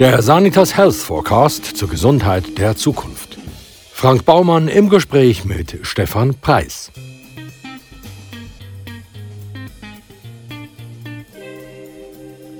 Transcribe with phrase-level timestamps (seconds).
[0.00, 3.36] Der Sanitas Health Forecast zur Gesundheit der Zukunft.
[3.92, 6.90] Frank Baumann im Gespräch mit Stefan Preis.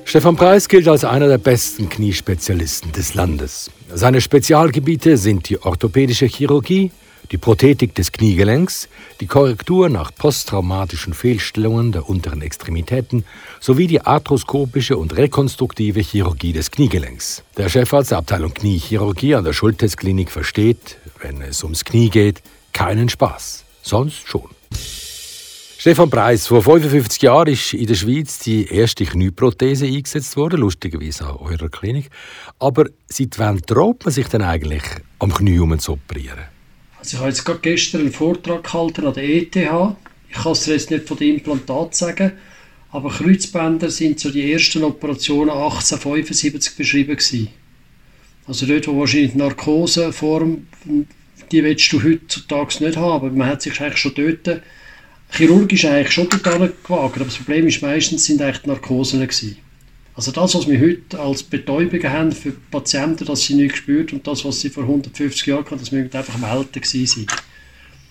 [0.04, 3.70] Stefan Preis gilt als einer der besten Kniespezialisten des Landes.
[3.90, 6.90] Seine Spezialgebiete sind die orthopädische Chirurgie,
[7.32, 8.88] die Prothetik des Kniegelenks,
[9.20, 13.24] die Korrektur nach posttraumatischen Fehlstellungen der unteren Extremitäten
[13.60, 17.44] sowie die arthroskopische und rekonstruktive Chirurgie des Kniegelenks.
[17.56, 23.08] Der Chefarzt der Abteilung Kniechirurgie an der Schultes-Klinik versteht, wenn es ums Knie geht, keinen
[23.08, 23.64] Spaß.
[23.82, 24.48] Sonst schon.
[25.78, 31.26] Stefan Preis, vor 55 Jahren ist in der Schweiz die erste Knieprothese eingesetzt worden, lustigerweise
[31.26, 32.10] an eurer Klinik.
[32.58, 34.82] Aber seit wann traut man sich denn eigentlich,
[35.20, 36.59] am Knie um zu operieren?
[37.00, 39.56] Also ich habe jetzt gerade gestern einen Vortrag gehalten an der ETH.
[39.56, 42.32] Ich kann es jetzt nicht von dem Implantat sagen,
[42.92, 47.48] aber Kreuzbänder sind so die ersten Operationen 1875 beschrieben gewesen.
[48.46, 50.66] Also dort, wo wahrscheinlich die Narkoseform,
[51.50, 54.62] die willst du heutzutage nicht haben, man hat sich eigentlich schon dort
[55.32, 59.56] chirurgisch eigentlich schon total gewagt, aber das Problem ist meistens sind eigentlich die Narkosen gewesen.
[60.14, 64.26] Also das, was wir heute als Betäubung haben für Patienten, dass sie nicht gespürt und
[64.26, 67.26] das, was sie vor 150 Jahren hatten, das müssen einfach Welten gewesen sein.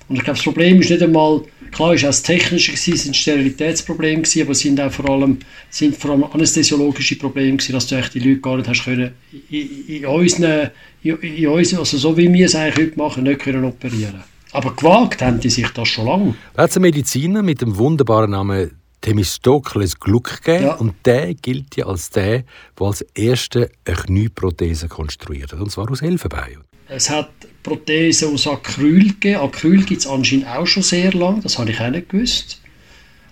[0.10, 3.16] Und ich glaube, das Problem ist nicht einmal, klar ist auch das Technische gewesen, sind
[3.16, 5.38] Sterilitätsprobleme gewesen, aber es sind auch vor allem,
[5.70, 9.12] sind vor allem anästhesiologische Probleme gewesen, dass du echt die Leute gar nicht hast können,
[9.52, 10.72] in, in, unseren,
[11.04, 14.24] in, in unseren, also so wie wir es eigentlich heute machen, nicht können operieren.
[14.52, 16.36] Aber gewagt haben die sich das schon lange.
[16.56, 20.66] Da Mediziner mit dem wunderbaren Namen Themistokles Gluck gegeben.
[20.66, 20.74] Ja.
[20.76, 22.44] Und der gilt ja als der,
[22.80, 25.60] der als erster eine Knieprothese konstruiert hat.
[25.60, 26.58] Und zwar aus Elfenbein.
[26.88, 27.30] Es hat
[27.64, 29.42] Prothesen aus Acryl gegeben.
[29.42, 31.42] Acryl gibt es anscheinend auch schon sehr lange.
[31.42, 32.62] Das habe ich auch nicht gewusst.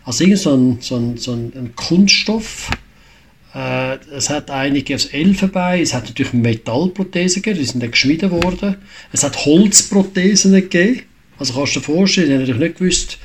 [0.03, 2.69] Also irgend so ein, so ein, so ein Kunststoff.
[3.53, 5.81] Äh, es hat einige aus Elfenbein.
[5.81, 7.59] Es hat natürlich Metallprothesen gegeben.
[7.59, 8.75] Die sind dann geschmiedet worden.
[9.11, 11.01] Es hat Holzprothesen gegeben.
[11.39, 13.17] Also kannst du dir vorstellen, ich habe natürlich nicht gewusst,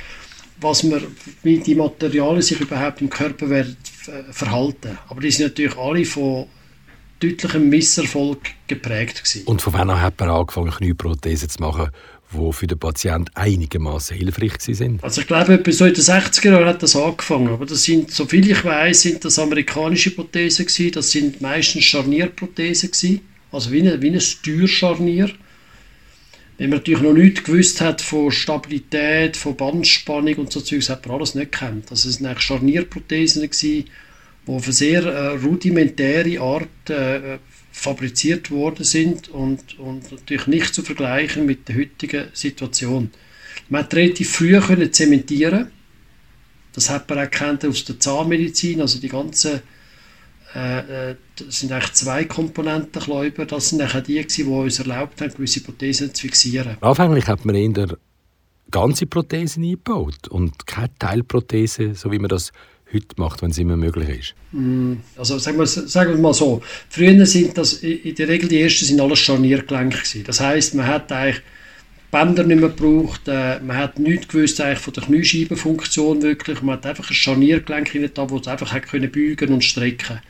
[0.62, 1.02] was man,
[1.42, 4.98] wie die Materialien sich überhaupt im Körper werden äh, verhalten.
[5.08, 6.46] Aber die sind natürlich alle von
[7.20, 9.46] deutlichem Misserfolg geprägt gewesen.
[9.46, 11.90] Und von wann an hat man angefangen, Knieprothesen zu machen,
[12.32, 15.02] die für den Patienten einigermaßen hilfreich sind?
[15.04, 17.48] Also ich glaube, etwa so in den 60er Jahren hat das angefangen.
[17.48, 20.92] Aber das sind, soviel ich weiß, sind das amerikanische Prothesen gewesen.
[20.92, 23.20] Das sind meistens Scharnierprothesen gewesen.
[23.52, 25.30] Also wie ein, wie ein Steuerscharnier
[26.58, 31.06] wenn man natürlich noch nichts gewusst hat von Stabilität, von Bandspannung und so Zeugs, hat
[31.06, 31.86] man alles nicht gekannt.
[31.90, 33.86] Also es waren Scharnierprothesen, die
[34.46, 37.38] auf eine sehr äh, rudimentäre Art äh,
[37.72, 43.10] fabriziert worden sind und, und natürlich nicht zu vergleichen mit der heutigen Situation.
[43.68, 45.70] Man hat relativ früh können zementieren.
[46.74, 49.60] Das hat man auch aus der Zahnmedizin, also die ganzen
[50.54, 53.46] äh, äh, das sind eigentlich zwei Komponenten, Kläuber.
[53.46, 56.76] Das sind eigentlich die, die uns erlaubt haben, gewisse Prothesen zu fixieren.
[56.80, 57.96] Anfänglich hat man in der
[58.70, 62.52] ganze Prothesen eingebaut und keine Teilprothese, so wie man das
[62.92, 64.34] heute macht, wenn es immer möglich ist?
[64.52, 68.60] Mm, also sagen wir, sagen wir mal so, früher sind das in der Regel die
[68.60, 70.24] ersten sind alles Scharniergelenke gewesen.
[70.24, 71.42] Das heißt, man hat eigentlich
[72.10, 76.76] Bänder nicht mehr gebraucht, äh, man hat nichts gewusst eigentlich von der Kniescheibenfunktion wirklich, man
[76.76, 80.20] hat einfach ein Scharniergelenk hinein, wo es einfach hat können bügen und strecken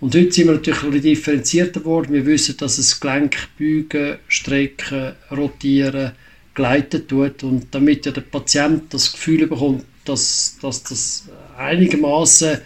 [0.00, 2.12] und heute sind wir natürlich ein differenzierter geworden.
[2.12, 6.12] Wir wissen, dass es Gelenk beugen, strecken, rotieren,
[6.54, 7.42] gleiten tut.
[7.42, 12.58] Und damit ja der Patient das Gefühl bekommt, dass, dass das einigermaßen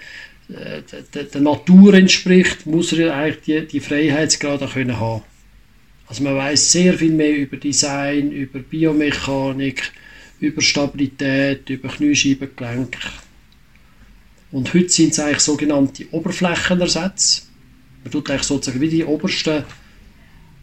[0.49, 0.83] äh,
[1.15, 5.23] der, der, Natur entspricht, muss er eigentlich die, die Freiheitsgrade können haben.
[6.09, 9.91] Also man weiß sehr viel mehr über Design, über Biomechanik,
[10.41, 12.99] über Stabilität, über Kniescheibengelenk.
[14.53, 17.43] Und heute sind es eigentlich sogenannte Oberflächenersätze.
[18.05, 19.65] Man tut eigentlich sozusagen wie die obersten,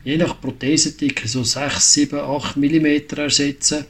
[0.04, 3.86] je nach Prothesendicke, so 6, 7, 8 mm ersetzen.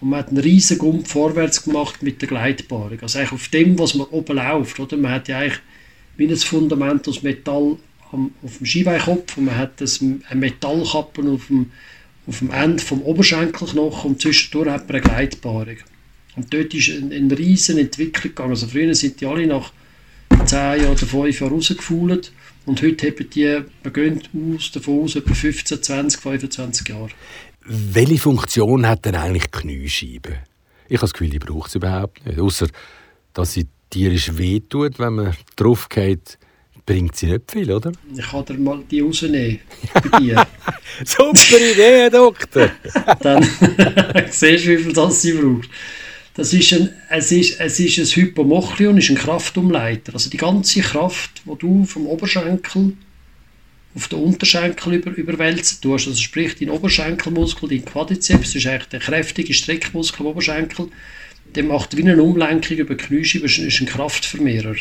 [0.00, 2.98] Und man hat einen riesen Gump vorwärts gemacht mit der Gleitbarung.
[3.02, 4.80] Also eigentlich auf dem, was man oben läuft.
[4.80, 4.96] Oder?
[4.96, 5.60] Man hat ja eigentlich
[6.16, 7.76] wie ein Fundament aus Metall
[8.10, 11.70] auf dem Skibeinkopf und man hat das, eine Metallkappe auf dem,
[12.26, 15.76] auf dem Ende vom Oberschenkelknochen und zwischendurch hat man eine Gleitbarung.
[16.38, 18.50] Und dort ist eine, eine riesen Entwicklung gegangen.
[18.50, 19.72] Also früher sind die alle nach
[20.44, 22.32] 10 oder 5 Jahren rausgefault
[22.64, 27.08] und heute haben die, man geht aus, davon aus, etwa 15, 20, 25 Jahre.
[27.64, 30.38] Welche Funktion hat denn eigentlich die Kniescheibe?
[30.86, 32.38] Ich habe das Gefühl, die braucht es überhaupt nicht.
[32.38, 32.68] Außer,
[33.34, 36.38] dass sie tierisch wehtut, wenn man drauf geht,
[36.86, 37.90] bringt sie nicht viel, oder?
[38.14, 39.58] Ich kann dir mal die rausnehmen.
[40.10, 40.46] Bei dir.
[41.04, 42.70] Super Idee, Doktor!
[43.20, 43.42] Dann
[44.30, 45.68] siehst du, wie viel das sie braucht.
[46.38, 50.14] Das ist ein, es, ist, es ist ein Hypomoklion, ist ein Kraftumleiter.
[50.14, 52.92] Also die ganze Kraft, die du vom Oberschenkel
[53.96, 56.06] auf den Unterschenkel über, überwälzen tust.
[56.06, 60.90] Also sprich, dein Oberschenkelmuskel, dein Quadrizeps, das ist eigentlich der kräftige Streckmuskel im Oberschenkel,
[61.56, 64.76] der macht wie eine Umlenkung über die Kniescheibe, ist ein Kraftvermehrer.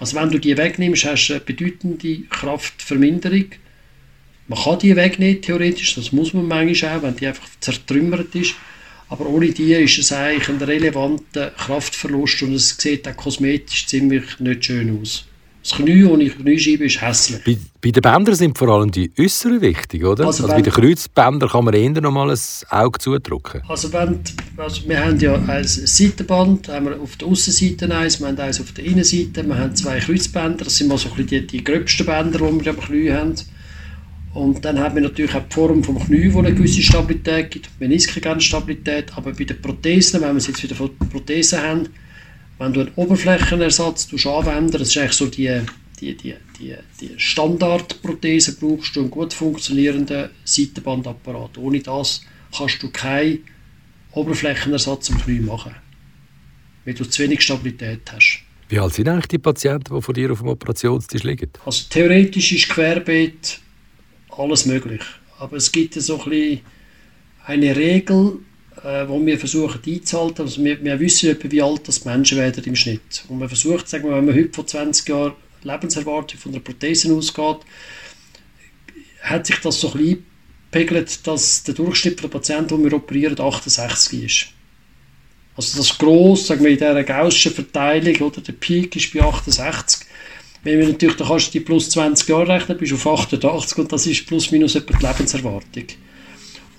[0.00, 3.46] Also wenn du die wegnimmst, hast du eine bedeutende Kraftverminderung.
[4.48, 8.56] Man kann die wegnehmen, theoretisch, das muss man manchmal auch, wenn die einfach zertrümmert ist.
[9.10, 14.38] Aber ohne die ist es eigentlich ein relevanter Kraftverlust und es sieht auch kosmetisch ziemlich
[14.38, 15.24] nicht schön aus.
[15.62, 17.44] Das Knie ohne Kniescheibe ist hässlich.
[17.44, 20.26] Bei, bei den Bändern sind vor allem die äußeren wichtig, oder?
[20.26, 22.38] Also, also bei den Kreuzbändern kann man eher noch mal ein
[22.70, 23.60] Auge zudrücken.
[23.68, 24.20] Also, wenn,
[24.56, 28.60] also wir haben ja ein Seitenband, haben wir auf der Außenseite eins, wir haben eins
[28.60, 32.06] auf der Innenseite, wir haben zwei Kreuzbänder, das sind mal so ein die, die gröbsten
[32.06, 33.34] Bänder, die wir am Knie haben.
[34.32, 37.70] Und dann haben wir natürlich auch die Form vom Knie, die eine gewisse Stabilität gibt.
[37.80, 41.88] Menisken gerne Stabilität, aber bei den Prothesen, wenn wir jetzt wieder von Prothesen haben,
[42.58, 45.60] wenn du einen Oberflächenersatz anwenden das ist eigentlich so die,
[46.00, 51.58] die, die, die, die Standardprothese, brauchst du einen gut funktionierenden Seitenbandapparat.
[51.58, 52.22] Ohne das
[52.56, 53.40] kannst du keinen
[54.12, 55.74] Oberflächenersatz am Knie machen,
[56.84, 58.42] weil du zu wenig Stabilität hast.
[58.68, 61.50] Wie alt sind eigentlich die Patienten, die von dir auf dem Operationstisch liegen?
[61.64, 63.58] Also theoretisch ist Querbeet
[64.36, 65.02] alles möglich.
[65.38, 66.60] Aber es gibt so ein
[67.46, 68.38] eine Regel,
[68.84, 70.42] äh, wo wir versuchen einzuhalten.
[70.42, 73.24] Also wir, wir wissen etwa, wie alt das Menschen werden im Schnitt.
[73.28, 75.32] Und man versucht, sagen wir, wenn man heute von 20 Jahren
[75.62, 77.58] Lebenserwartung von der Prothese ausgeht,
[79.22, 80.24] hat sich das so ein bisschen
[80.72, 84.46] eingepegelt, dass der Durchschnitt der Patienten, die wir operieren, 68 ist.
[85.56, 90.06] Also das gross, sagen wir, in dieser gaußschen Verteilung, oder, der Peak ist bei 68.
[90.62, 93.78] Wenn wir natürlich, da kannst du die plus 20 Jahre rechnen, bist du auf 88
[93.78, 95.84] und das ist plus minus etwa die Lebenserwartung.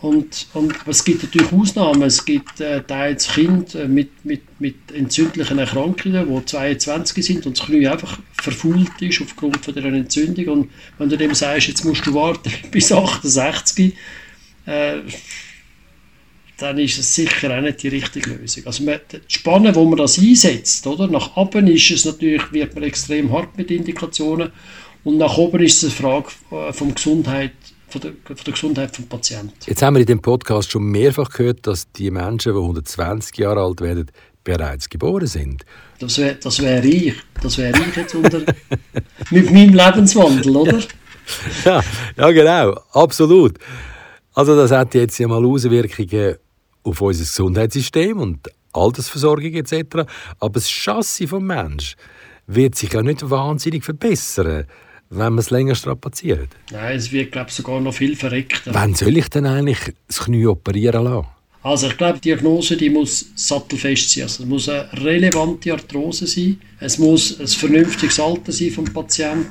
[0.02, 2.02] Und, und es gibt natürlich Ausnahmen.
[2.02, 7.60] Es gibt äh, teils Kinder äh, mit, mit, mit entzündlichen Erkrankungen, die 22 sind und
[7.60, 10.48] das Knie einfach verfault ist aufgrund von dieser Entzündung.
[10.48, 13.94] Und wenn du dem sagst, jetzt musst du warten bis 68,
[14.66, 14.98] äh,
[16.62, 18.66] dann ist es sicher auch nicht die richtige Lösung.
[18.66, 21.08] Also man, die Spanne, wo man das einsetzt, oder?
[21.08, 24.52] nach oben ist es natürlich, wird man extrem hart mit Indikationen
[25.04, 27.54] und nach oben ist es eine Frage äh, vom Gesundheit
[27.90, 29.54] von der, von der Gesundheit des Patienten.
[29.66, 33.62] Jetzt haben wir in dem Podcast schon mehrfach gehört, dass die Menschen, die 120 Jahre
[33.62, 34.10] alt werden,
[34.44, 35.66] bereits geboren sind.
[36.00, 37.16] Das wäre das wär ich.
[37.42, 38.42] Das wäre ich jetzt unter,
[39.30, 40.80] mit meinem Lebenswandel, oder?
[41.66, 41.84] ja,
[42.18, 42.80] ja, genau.
[42.92, 43.58] Absolut.
[44.34, 46.38] Also das hat jetzt ja mal Auswirkungen
[46.84, 50.08] auf unser Gesundheitssystem und Altersversorgung etc.
[50.40, 51.98] Aber das Chassis des Menschen
[52.48, 54.66] wird sich ja nicht wahnsinnig verbessern
[55.12, 56.50] wenn man es länger strapaziert?
[56.72, 58.74] Nein, es wird, glaube ich, sogar noch viel verreckter.
[58.74, 61.28] Wann soll ich denn eigentlich das Knie operieren lassen?
[61.64, 64.24] Also ich glaube, die Diagnose die muss sattelfest sein.
[64.24, 66.60] Also es muss eine relevante Arthrose sein.
[66.80, 69.50] Es muss ein vernünftiges Alter sein vom Patienten.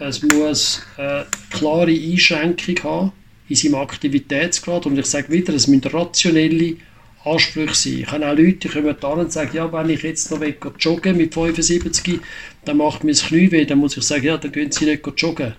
[0.00, 3.12] Es muss eine klare Einschränkung haben
[3.52, 4.86] in seinem Aktivitätsgrad.
[4.86, 6.76] Und ich sage wieder, es müssen rationelle
[7.24, 7.98] Ansprüche sein.
[8.00, 10.40] Ich habe auch Leute, die kommen da und sagen, ja, wenn ich jetzt noch
[10.78, 12.20] joggen mit 75,
[12.64, 15.06] dann macht mir das Knie weh, dann muss ich sagen, ja, dann gehen Sie nicht
[15.16, 15.54] joggen.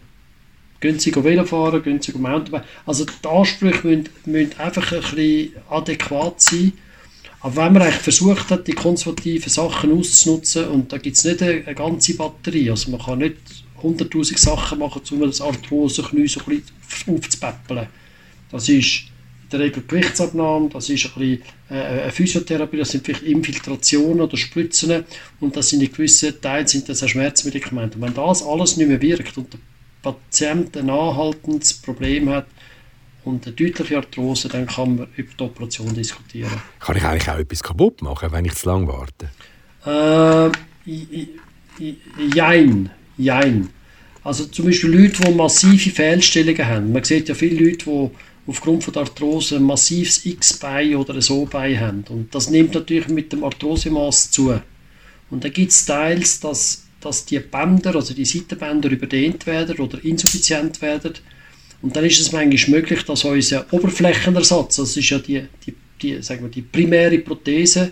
[0.81, 2.63] Gehen Sie Velo fahren, gehen Sie Mountainbike.
[2.85, 6.73] Also die Ansprüche müssen, müssen einfach ein bisschen adäquat sein.
[7.39, 11.41] Aber wenn man eigentlich versucht hat, die konservativen Sachen auszunutzen, und da gibt es nicht
[11.41, 13.37] eine, eine, ganze Batterie, also man kann nicht
[13.83, 17.87] 100'000 Sachen machen, um das Arthrose-Knie so ein bisschen aufzupäppeln.
[18.51, 19.03] Das ist
[19.51, 24.35] der Regel Gewichtsabnahme, das ist ein bisschen äh, eine Physiotherapie, das sind vielleicht Infiltrationen oder
[24.35, 25.05] Spritzen
[25.39, 27.97] und das sind in gewissen Teilen sind das auch Schmerzmedikamente.
[27.97, 29.59] Und wenn das alles nicht mehr wirkt und der
[30.01, 32.47] Patient ein anhaltendes Problem hat
[33.23, 36.61] und eine deutliche Arthrose, dann kann man über die Operation diskutieren.
[36.79, 39.29] Kann ich eigentlich auch etwas kaputt machen, wenn ich zu lange warte?
[39.85, 40.51] Äh,
[42.35, 43.69] jein, jein.
[44.23, 46.93] Also zum Beispiel Leute, die massive Fehlstellungen haben.
[46.93, 48.09] Man sieht ja viele Leute, die
[48.47, 52.03] aufgrund von der Arthrose ein massives X-Bein oder ein O-Bein haben.
[52.09, 54.59] Und das nimmt natürlich mit dem Arthrosemaß zu.
[55.29, 60.03] Und da gibt es teils, dass, dass die Bänder, also die Seitenbänder überdehnt werden oder
[60.03, 61.13] insuffizient werden.
[61.81, 66.21] Und dann ist es manchmal möglich, dass unser Oberflächenersatz, das ist ja die, die, die,
[66.21, 67.91] sagen wir, die primäre Prothese,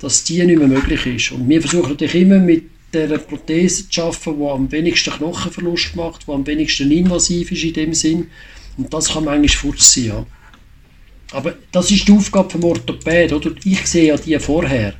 [0.00, 1.32] dass die nicht mehr möglich ist.
[1.32, 6.26] Und wir versuchen natürlich immer mit der Prothese zu arbeiten, die am wenigsten Knochenverlust macht,
[6.26, 8.30] die am wenigsten invasiv ist in dem Sinn
[8.76, 10.26] und das kann manchmal furcht sein, ja.
[11.32, 13.50] Aber das ist die Aufgabe vom Orthopäd, oder?
[13.64, 14.94] Ich sehe ja die vorher.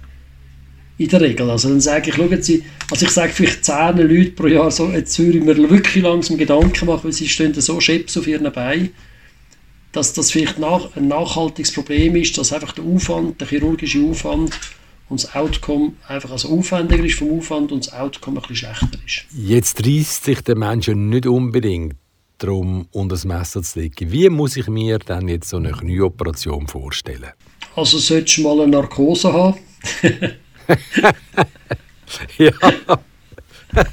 [0.99, 1.49] In der Regel.
[1.49, 4.91] Also dann sage ich, schauen Sie, also ich sage vielleicht zehn Leute pro Jahr, so,
[4.91, 8.53] jetzt würde ich mir wirklich langsam Gedanken machen, weil sie stehen so scheps auf ihren
[8.53, 8.91] Beinen,
[9.93, 14.51] dass das vielleicht nach, ein nachhaltiges Problem ist, dass einfach der Aufwand, der chirurgische Aufwand
[15.09, 18.99] und das Outcome einfach also aufwendiger ist vom Aufwand und das Outcome ein bisschen schlechter
[19.07, 19.25] ist.
[19.33, 21.95] Jetzt reißt sich der Mensch nicht unbedingt
[22.39, 24.13] darum, unter das Messer zu legen.
[24.13, 27.33] Wie muss ich mir dann jetzt so eine Knieoperation vorstellen?
[27.75, 29.59] Also solltest du mal eine Narkose haben.
[32.39, 32.53] ja.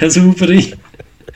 [0.00, 0.62] eine saubere.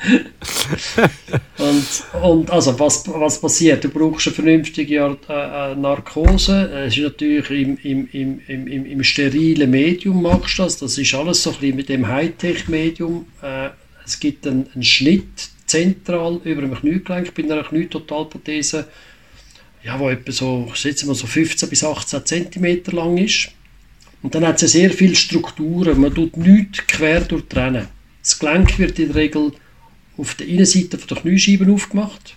[1.58, 3.84] und, und also was, was passiert?
[3.84, 6.70] Du brauchst eine vernünftige äh, äh Narkose.
[6.86, 10.78] Es ist natürlich im, im, im, im, im sterilen Medium machst du das.
[10.78, 13.26] Das ist alles so ein bisschen mit dem Hightech-Medium.
[13.42, 13.70] Äh,
[14.04, 18.86] es gibt einen, einen, Schnitt zentral über dem Kniegelenk bei einer Knietotalprothese,
[19.82, 23.48] ja, wo etwa so, schätzen wir so 15 bis 18 cm lang ist.
[24.22, 26.00] Und dann hat es sehr viele Strukturen.
[26.00, 27.88] Man tut nichts quer durchtrennen.
[28.22, 29.52] Das Gelenk wird in der Regel
[30.16, 32.36] auf der Innenseite der Kniescheibe aufgemacht.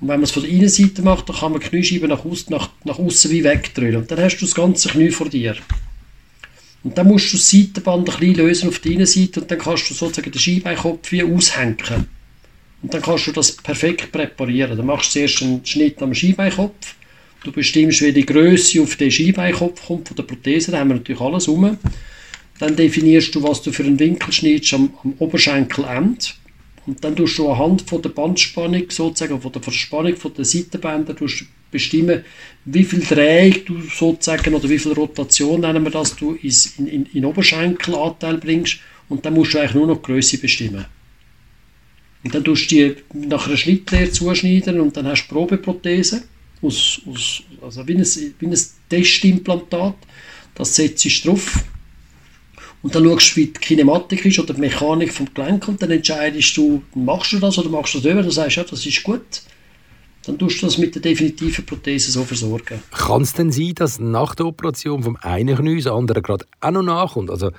[0.00, 2.50] Und wenn man es von der Innenseite macht, dann kann man die Kniescheibe nach, außen,
[2.50, 3.96] nach, nach außen wie wegdrehen.
[3.96, 5.56] Und dann hast du das ganze Knie vor dir.
[6.82, 9.90] Und dann musst du das Seitenband ein bisschen lösen auf der Innenseite und dann kannst
[9.90, 12.06] du sozusagen den Scheibeinkopf wie aushängen.
[12.82, 14.76] Und dann kannst du das perfekt präparieren.
[14.76, 16.94] Dann machst du zuerst einen Schnitt am Scheibeinkopf.
[17.42, 20.70] Du bestimmst, wie die Größe auf den Scheibeinkopf kommt von der Prothese.
[20.70, 21.76] Da haben wir natürlich alles rum.
[22.58, 26.18] Dann definierst du, was du für einen Winkel schneidest am, am Oberschenkelende.
[26.86, 31.16] Und dann tust du anhand von der Bandspannung, sozusagen von der Verspannung von der Seitenbänder,
[31.70, 32.24] bestimmen,
[32.64, 37.06] wie viel Drehung du sozusagen oder wie viel Rotation nennen wir das, du in, in,
[37.06, 38.78] in Oberschenkelanteil bringst.
[39.08, 40.84] Und dann musst du eigentlich nur noch die Größe bestimmen.
[42.24, 42.96] Und dann tust du die
[43.28, 46.22] nach einer Schnittlehre zuschneiden und dann hast du Probeprothese,
[46.62, 48.06] aus, aus, also wie ein,
[48.38, 49.96] wie ein Testimplantat.
[50.54, 51.64] Das setzt du drauf
[52.86, 55.90] und dann schaust du, wie die Kinematik ist oder die Mechanik vom Gelenk und dann
[55.90, 58.86] entscheidest du, machst du das oder machst du das über, dann sagst du, ja, das
[58.86, 59.42] ist gut.
[60.24, 62.80] Dann tust du das mit der definitiven Prothese so versorgen.
[62.92, 66.70] Kann es denn sein, dass nach der Operation vom einen Knie das andere gerade auch
[66.70, 67.28] noch nachkommt?
[67.28, 67.50] Also,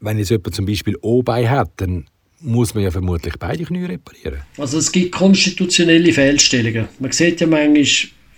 [0.00, 2.06] wenn jetzt jemand zum Beispiel O-Bein hat, dann
[2.40, 4.40] muss man ja vermutlich beide Knie reparieren.
[4.56, 6.88] Also es gibt konstitutionelle Fehlstellungen.
[6.98, 7.84] Man sieht ja manchmal,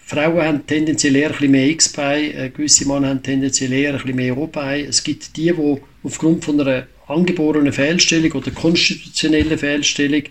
[0.04, 3.98] Frauen haben tendenziell eher ein bisschen mehr X-Bein, äh, gewisse Männer haben tendenziell eher ein
[3.98, 4.86] bisschen mehr O-Bein.
[4.86, 10.22] Es gibt die, die aufgrund von einer angeborenen Fehlstellung oder konstitutionellen Fehlstellung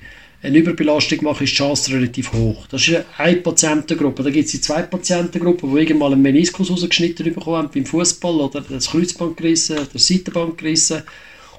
[0.43, 2.65] eine Überbelastung machen, ist die Chance relativ hoch.
[2.67, 4.23] Das ist eine Patientengruppe.
[4.23, 8.35] Da gibt es die zwei Patientengruppen, die irgendwann einen Meniskus rausgeschnitten bekommen haben beim Fußball
[8.39, 11.03] oder das Kreuzband gerissen, oder das Seitenband gerissen.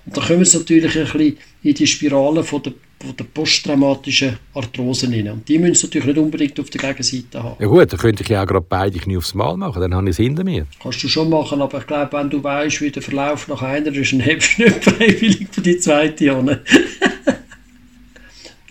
[0.04, 4.38] Und da kommen sie natürlich ein bisschen in die Spirale von der von der posttraumatischen
[4.54, 5.28] Arthrose rein.
[5.28, 7.57] Und die müssen sie natürlich nicht unbedingt auf der Gegenseite haben.
[7.59, 10.09] Ja gut, dann könnte ich ja auch gerade beide Knie aufs Mal machen, dann habe
[10.09, 10.66] ich es hinter mir.
[10.81, 13.92] Kannst du schon machen, aber ich glaube, wenn du weißt, wie der Verlauf nach einer
[13.92, 16.59] ist, dann hebst du nicht freiwillig für die zweite an.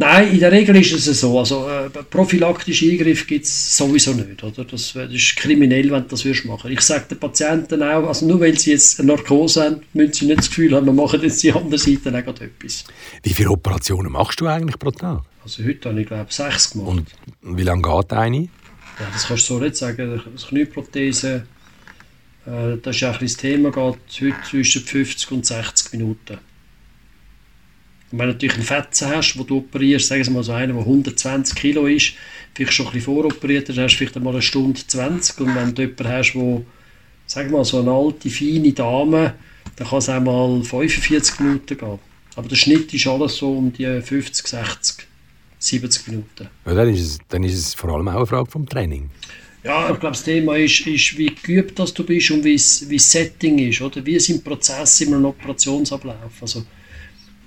[0.02, 1.38] Nein, in der Regel ist es so.
[1.38, 4.44] Also, äh, prophylaktische Eingriffe gibt es sowieso nicht.
[4.44, 4.66] Oder?
[4.66, 6.66] Das, das, ist kriminell, wenn du das machen würdest.
[6.66, 10.26] Ich sage den Patienten auch, also nur weil sie jetzt eine Narkose haben, müssen sie
[10.26, 12.84] nicht das Gefühl haben, wir machen jetzt die andere Seite auch etwas.
[13.22, 15.22] Wie viele Operationen machst du eigentlich pro Tag?
[15.44, 16.88] Also heute habe ich glaube sechs gemacht.
[16.88, 17.08] Und
[17.58, 18.42] wie lange geht eine?
[18.42, 20.20] Ja, das kannst du so nicht sagen.
[20.34, 21.46] Das Knieprothese,
[22.48, 26.40] äh, das ist auch ein das Thema, geht heute zwischen 50 und 60 Minuten.
[28.12, 30.74] Und wenn du natürlich einen Fetzen hast, wo du operierst, sagen wir mal so einen,
[30.74, 32.14] der 120 Kilo ist,
[32.54, 35.40] vielleicht schon ein bisschen voroperiert, dann hast du vielleicht einmal eine Stunde 20.
[35.40, 36.62] Und wenn du jemanden hast, der,
[37.26, 39.36] sagen wir mal, so eine alte, feine Dame,
[39.78, 42.00] dann kann es auch mal 45 Minuten gehen.
[42.36, 45.08] Aber der Schnitt ist alles so um die 50, 60,
[45.60, 46.48] 70 Minuten.
[46.66, 49.10] Ja, dann, ist es, dann ist es vor allem auch eine Frage vom Training.
[49.64, 53.12] Ja, ich glaube, das Thema ist, ist wie geübt dass du bist und wie das
[53.12, 53.82] Setting ist.
[53.82, 54.04] Oder?
[54.06, 56.32] Wie sind Prozesse in einem Operationsablauf?
[56.42, 56.66] Also,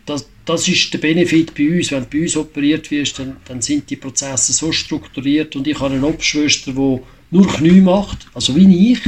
[0.06, 1.90] das, das ist der Benefit bei uns.
[1.90, 5.78] Wenn du bei uns operiert wirst, dann, dann sind die Prozesse so strukturiert und ich
[5.80, 9.00] habe eine Obschwester, die nur Knie macht, also wie ich.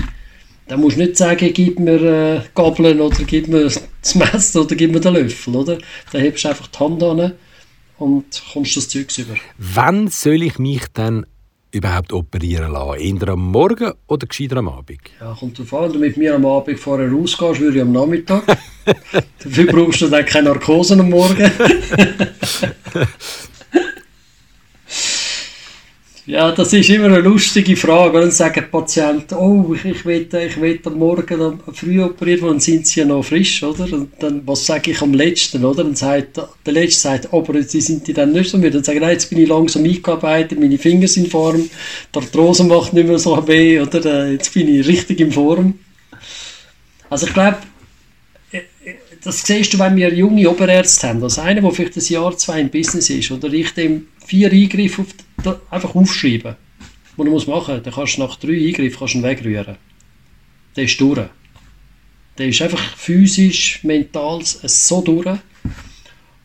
[0.68, 4.74] Dann musst du nicht sagen, gib mir äh, Gabeln oder gib mir das Messer oder
[4.74, 5.78] gib mir den Löffel, oder?
[6.10, 7.32] Dann hebst du einfach die Hand an
[7.98, 9.34] und kommst das Zeug über.
[9.58, 11.24] Wann soll ich mich dann
[11.76, 13.00] überhaupt operieren lassen?
[13.00, 15.00] Eher am Morgen oder gescheiter am Abend?
[15.20, 15.84] Ja, kommt darauf an.
[15.84, 18.44] Wenn du mit mir am Abend vorher rausgehst, würde ich am Nachmittag.
[19.44, 21.50] Dafür brauchst du dann keine Narkose am Morgen.
[26.26, 28.20] Ja, das ist immer eine lustige Frage.
[28.20, 32.60] Dann sagen die Patienten, oh, ich, will, ich will am Morgen früh operiert werden, dann
[32.60, 33.84] sind sie ja noch frisch, oder?
[33.92, 35.84] Und dann, was sage ich am letzten, oder?
[35.84, 38.74] Dann sagt, der Letzte sagt, aber sie sind die dann nicht so mit.
[38.74, 41.70] Dann sage ich, nein, jetzt bin ich langsam eingearbeitet, meine Finger sind in Form,
[42.12, 44.28] der Arthrose macht nicht mehr so weh, oder?
[44.28, 45.74] Jetzt bin ich richtig in Form.
[47.08, 47.58] Also ich glaube,
[48.50, 51.22] äh, äh, das siehst du, wenn wir junge Oberärzte haben.
[51.22, 55.02] Also einer, der vielleicht ein Jahr, zwei im Business ist, oder ich dem vier Eingriffe
[55.02, 55.25] auf da,
[55.70, 56.56] einfach aufschreiben,
[57.16, 57.86] was du musst machen musst.
[57.86, 59.76] Dann kannst du nach drei Eingriffen kannst du ihn wegrühren.
[60.76, 61.28] Der ist durch.
[62.38, 65.38] Der ist einfach physisch, mental so durch.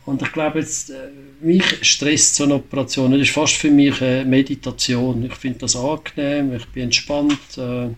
[0.05, 1.09] Und ich glaube, jetzt, äh,
[1.41, 3.11] mich stresst so eine Operation.
[3.11, 5.23] Das ist fast für mich eine Meditation.
[5.25, 7.57] Ich finde das angenehm, ich bin entspannt.
[7.57, 7.89] Äh,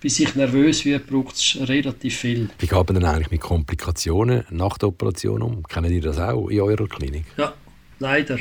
[0.00, 2.50] bis ich nervös werde, braucht es relativ viel.
[2.58, 5.62] Wie geht man denn eigentlich mit Komplikationen nach der Operation um?
[5.62, 7.24] Kennen Sie das auch in eurer Klinik?
[7.38, 7.54] Ja,
[8.00, 8.38] leider.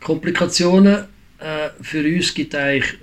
[0.00, 1.04] Komplikationen
[1.38, 2.98] äh, für uns gibt eigentlich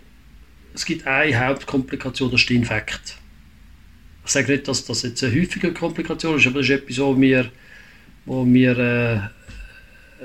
[0.75, 3.17] es gibt eine Hauptkomplikation, das ist der Infekt.
[4.25, 7.19] Ich sage nicht, dass das jetzt eine häufige Komplikation ist, aber das ist etwas, wo
[7.19, 7.49] wir,
[8.25, 9.15] wo wir äh,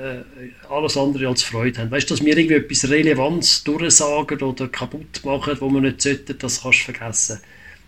[0.01, 0.23] äh,
[0.69, 1.91] alles andere als Freude haben.
[1.91, 6.37] Weißt du, dass wir irgendwie etwas Relevanz durchsagen oder kaputt machen, wo wir nicht sollten,
[6.37, 7.39] das kannst du vergessen.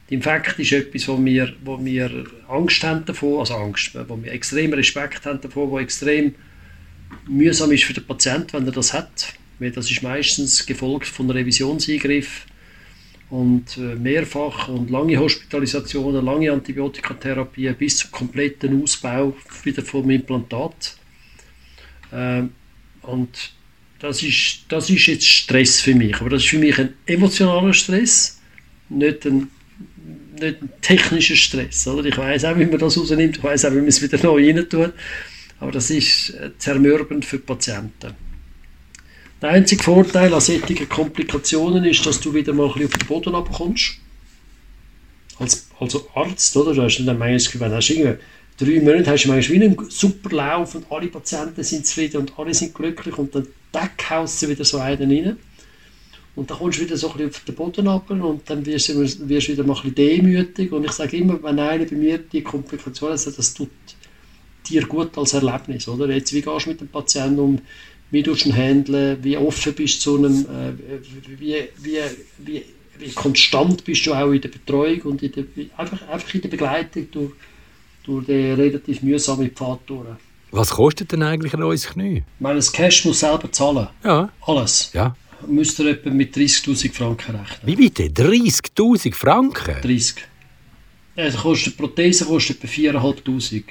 [0.09, 4.31] Der Infekt ist etwas, wo wir, wo wir Angst haben davor, also Angst, wo wir
[4.31, 6.35] extrem Respekt haben davor, wo extrem
[7.27, 9.33] mühsam ist für den Patienten, wenn er das hat.
[9.59, 12.45] Weil das ist meistens gefolgt von Revisionseingriff
[13.29, 20.97] und äh, mehrfach und lange Hospitalisationen, lange Antibiotikatherapie bis zum kompletten Ausbau wieder vom Implantat.
[22.11, 22.51] Ähm,
[23.01, 23.53] und
[23.99, 26.15] das ist, das ist jetzt Stress für mich.
[26.19, 28.39] Aber das ist für mich ein emotionaler Stress,
[28.89, 29.49] nicht ein,
[30.39, 31.87] nicht ein technischer Stress.
[31.87, 32.05] Oder?
[32.05, 34.45] Ich weiß auch, wie man das rausnimmt, ich weiß auch, wie man es wieder neu
[34.45, 34.93] rein tut.
[35.63, 38.13] Aber das ist äh, zermürbend für die Patienten.
[39.41, 43.07] Der einzige Vorteil an solchen Komplikationen ist, dass du wieder mal ein bisschen auf den
[43.07, 43.93] Boden abkommst.
[45.39, 46.73] Als, als Arzt, oder?
[46.73, 48.19] Du hast dann manchmal wenn du
[48.57, 52.53] drei Monate hast du manchmal einen super Lauf und alle Patienten sind zufrieden und alle
[52.53, 55.37] sind glücklich und dann deckhaust du wieder so einen rein.
[56.35, 58.89] Und dann kommst du wieder so ein bisschen auf den Boden ab und dann wirst
[58.89, 60.73] du, wirst wieder mal ein bisschen demütig.
[60.73, 63.69] Und ich sage immer, wenn einer bei mir die Komplikation hat, das tut
[64.69, 65.87] dir gut als Erlebnis.
[65.87, 66.09] Oder?
[66.09, 67.61] Jetzt, wie gehst du mit dem Patienten um?
[68.11, 69.17] Wie tust du ihn handeln?
[69.23, 70.41] Wie offen bist du zu einem?
[70.41, 71.99] Äh, wie, wie,
[72.39, 72.63] wie,
[72.99, 75.45] wie konstant bist du auch in der Betreuung und in der,
[75.77, 77.31] einfach, einfach in der Begleitung durch
[78.03, 80.07] durch den relativ mühsamen Pfad durch.
[80.51, 82.17] Was kostet denn eigentlich ein neues Knie?
[82.17, 83.87] Ich meine, das Cash muss selber zahlen.
[84.03, 84.29] Ja.
[84.41, 84.91] Alles.
[84.93, 85.15] Ja.
[85.47, 87.59] Müsst ihr etwa mit 30'000 Franken rechnen.
[87.63, 88.03] Wie bitte?
[88.03, 89.81] 30'000 Franken?
[89.81, 90.15] 30.
[91.15, 93.63] Also kostet, die Prothese kostet etwa 4'500.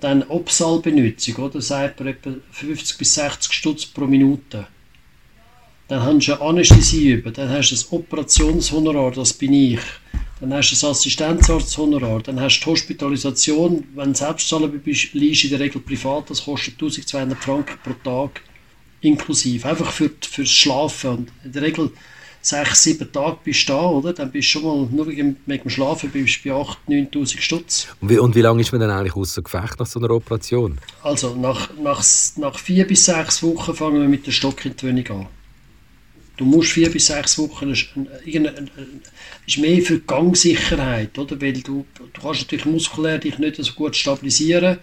[0.00, 1.60] Dann Obsalbenutzung, oder?
[1.60, 4.66] Sagt man etwa 50 bis 60 Stutz pro Minute.
[5.88, 9.80] Dann hast du eine Anästhesie über, dann hast du das Operationshonorar, das bin ich.
[10.40, 15.44] Dann hast du das Assistenzarzthonorar, dann hast du die Hospitalisation, wenn du Selbstzahler bist, liegst
[15.44, 18.42] in der Regel privat, das kostet 1200 Franken pro Tag
[19.00, 21.10] inklusive, einfach für, fürs Schlafen.
[21.10, 21.90] Und in der Regel
[22.48, 24.12] sechs, sieben Tage bist du da, oder?
[24.12, 27.88] Dann bist du schon mal, nur wegen, dem Schlafen, bist du bei 8'000, 9'000 Stutz.
[28.00, 30.78] Und wie, und wie lange ist man dann eigentlich außer Gefecht nach so einer Operation?
[31.02, 32.04] Also nach, nach,
[32.36, 35.26] nach vier bis sechs Wochen fangen wir mit der Stockentwöhnung an.
[36.36, 41.40] Du musst vier bis sechs Wochen, ist mehr für die Gangsicherheit, oder?
[41.40, 44.78] Weil du, du kannst natürlich muskulär dich nicht so gut stabilisieren.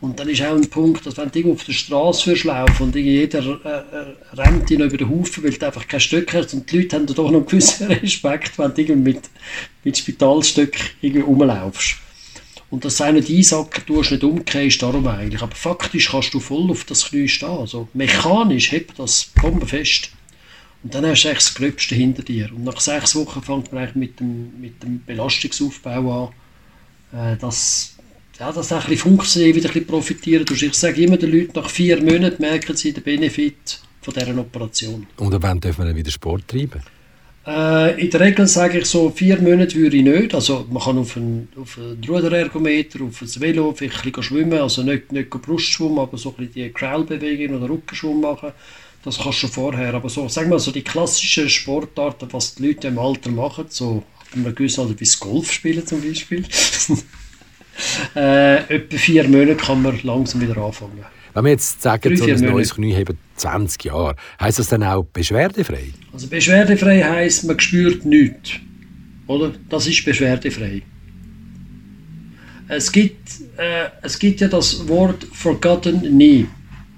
[0.00, 3.38] Und dann ist auch ein Punkt, dass wenn du auf der Straße laufen und jeder
[3.40, 6.78] äh, äh, rennt ihn über den Haufen, weil du einfach kein Stück hast und die
[6.78, 9.22] Leute haben doch noch einen gewissen Respekt, wenn du mit,
[9.82, 11.96] mit Spitalstück irgendwie rumlaufst.
[12.70, 15.42] Und dass du nicht einsacken tust, nicht umkehrst, darum eigentlich.
[15.42, 17.48] Aber faktisch kannst du voll auf das Knie stehen.
[17.50, 20.10] Also mechanisch hebt das bombenfest.
[20.82, 22.50] Und dann hast du das Gröbste hinter dir.
[22.52, 26.32] Und nach sechs Wochen fängt man eigentlich mit dem, mit dem Belastungsaufbau
[27.12, 27.93] an, äh, dass,
[28.38, 30.62] ja, dass ein bisschen funktioniert, wieder ein bisschen profitieren tust.
[30.62, 35.06] Ich sage immer den Leuten, nach vier Monaten merken sie den Benefit von dieser Operation.
[35.16, 36.82] Und wann dürfen wir dann wieder Sport treiben?
[37.46, 40.34] Äh, in der Regel sage ich so, vier Monate würde ich nicht.
[40.34, 44.58] Also man kann auf einen, auf einen Ruderergometer, auf ein Velo vielleicht ein bisschen schwimmen,
[44.58, 48.52] also nicht, nicht Brustschwimmen, aber so ein bisschen die Crawl-Bewegung oder Rückenschwimmen machen.
[49.04, 49.92] Das kannst du schon vorher.
[49.92, 54.02] Aber so, sagen wir so die klassischen Sportarten, was die Leute im Alter machen, so
[54.34, 56.44] einem gewissen Alter wie Golf spielen zum Beispiel,
[58.16, 61.04] äh, etwa vier Monate kann man langsam wieder anfangen.
[61.34, 65.04] Wenn wir jetzt sagen, so ein neues Knie haben 20 Jahre, heisst das dann auch
[65.04, 65.92] beschwerdefrei?
[66.12, 68.52] Also beschwerdefrei heisst, man spürt nichts.
[69.26, 69.52] Oder?
[69.68, 70.82] Das ist beschwerdefrei.
[72.68, 76.46] Es gibt, äh, es gibt ja das Wort Forgotten Knee.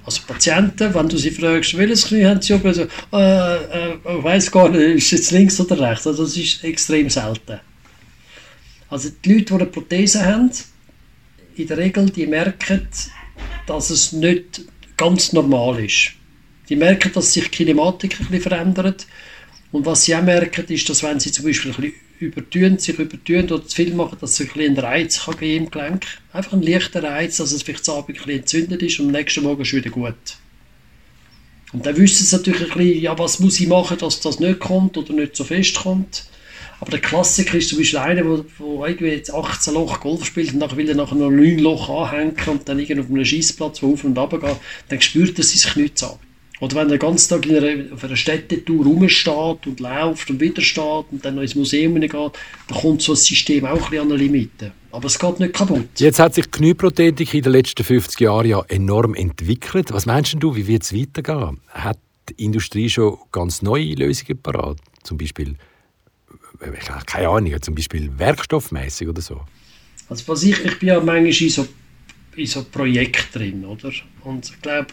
[0.04, 4.24] Also Patienten, wenn du sie fragst, welches Knie haben sie oben, also, äh, äh, ich
[4.24, 6.06] weiß gar nicht, ist es jetzt links oder rechts?
[6.06, 7.58] Also das ist extrem selten.
[8.88, 10.51] Also die Leute, die eine Prothese haben,
[11.57, 12.87] in der Regel, die merken,
[13.66, 14.62] dass es nicht
[14.96, 16.12] ganz normal ist.
[16.68, 19.07] Die merken, dass sich die Kinematik ein bisschen verändert.
[19.72, 22.99] Und was sie auch merken, ist, dass wenn sie zum Beispiel ein bisschen übertun, sich
[22.99, 26.07] übertun oder zu viel machen, dass es ein bisschen einen Reiz kann geben im Gelenk.
[26.33, 29.12] Einfach ein leichter Reiz, dass es vielleicht am Abend ein bisschen entzündet ist und am
[29.12, 30.14] nächsten Morgen ist wieder gut.
[31.72, 34.61] Und dann wissen sie natürlich ein bisschen, ja, was muss ich machen, dass das nicht
[34.61, 36.25] kommt oder nicht so fest kommt.
[36.80, 40.60] Aber der Klassiker ist zum Beispiel einer, der irgendwie jetzt 18 Loch Golf spielt und
[40.60, 43.94] dann will er nachher noch 9 Loch anhängen und dann irgendwie auf einem Schießplatz, wo
[43.94, 44.56] auf und runter geht,
[44.88, 46.18] dann spürt er sein Knie an.
[46.60, 50.40] Oder wenn er den ganzen Tag in einer, auf einer Städtetour rumsteht und läuft und
[50.40, 52.32] wieder steht und dann noch ins Museum geht, dann
[52.80, 54.72] kommt so ein System auch ein bisschen an eine Limite.
[54.90, 55.88] Aber es geht nicht kaputt.
[55.98, 59.92] Jetzt hat sich die Knieprothetik in den letzten 50 Jahren ja enorm entwickelt.
[59.92, 61.60] Was meinst du, wie wird es weitergehen?
[61.68, 61.98] Hat
[62.30, 64.78] die Industrie schon ganz neue Lösungen parat?
[65.02, 65.56] Zum Beispiel,
[66.61, 66.73] äh,
[67.07, 69.40] keine Ahnung, zum Beispiel werkstoffmäßig oder so?
[70.09, 71.66] Also was ich, ich bin ja manchmal in so,
[72.37, 73.92] in so Projekten drin, oder?
[74.23, 74.87] Und ich glaube,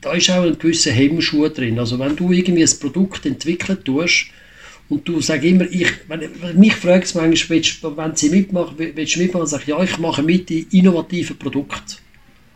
[0.00, 1.78] da ist auch ein gewisser Hemmschuh drin.
[1.78, 4.26] Also wenn du irgendwie ein Produkt entwickeln tust
[4.88, 9.16] und du sagst immer, ich, wenn, mich fragt es manchmal, willst, wenn sie mitmachen, willst
[9.16, 11.96] du mitmachen, sage ich, ja, ich mache mit in innovativen Produkten.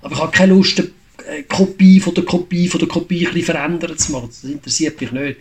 [0.03, 0.83] Aber ich habe keine Lust,
[1.27, 4.29] eine Kopie von der Kopie von der Kopie ein bisschen verändern zu machen.
[4.29, 5.37] Das interessiert mich nicht.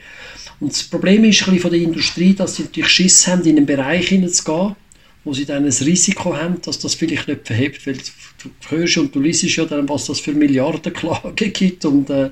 [0.60, 3.58] Und das Problem ist ein bisschen von der Industrie, dass sie natürlich Schiss haben, in
[3.58, 4.76] einen Bereich hineinzugehen,
[5.24, 9.14] wo sie dann ein Risiko haben, dass das vielleicht nicht verhebt, weil du hörst und
[9.14, 12.30] du liest ja dann, was das für Milliardenklagen gibt und äh,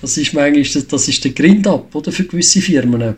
[0.00, 3.16] das ist manchmal, das, ist der Grind ab, oder, für gewisse Firmen.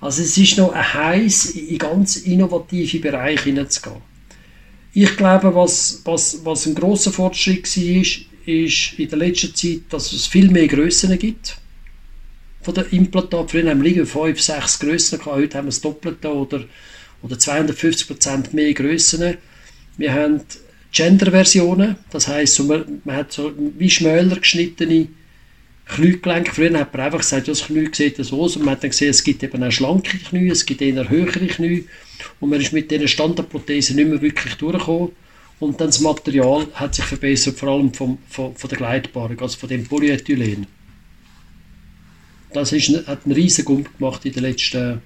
[0.00, 3.96] Also es ist noch ein heiß in ganz innovative Bereiche hineinzugehen.
[4.94, 9.80] Ich glaube, was, was, was ein großer Fortschritt war, ist, ist in der letzten Zeit,
[9.90, 11.60] dass es viel mehr Grössen gibt
[12.62, 13.50] von der Implantat.
[13.50, 16.64] Früher haben wir 5, 6 Grössen gehabt, heute haben wir das Doppelte oder
[17.22, 19.36] oder 250% mehr Grössen.
[19.96, 20.40] Wir haben
[20.92, 25.08] Gender-Versionen, das heisst, so, man, man, hat so wie schmäler geschnittene
[25.86, 26.52] Kniegelenke.
[26.52, 29.10] Früher hat man einfach gesagt, das Knie sieht so aus und man hat dann gesehen,
[29.10, 31.84] es gibt eben auch schlanke Knie, es gibt eher höhere Knie
[32.40, 35.12] und man ist mit diesen Standardprothesen nicht mehr wirklich durchgekommen.
[35.58, 39.58] Und dann das Material hat sich verbessert, vor allem vom, von, von der Gleitbarung, also
[39.58, 40.66] von dem Polyethylen.
[42.52, 45.02] Das ist, hat einen riesen Gump gemacht in den letzten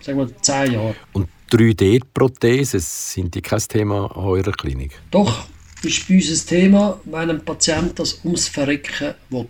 [0.00, 0.94] sagen wir, zehn Jahren.
[1.12, 4.92] Und 3D-Prothesen, sind die kein Thema an eurer Klinik?
[5.10, 5.46] Doch,
[5.82, 9.46] ist bei uns ein Thema, wenn ein Patient das ums Verrecken will.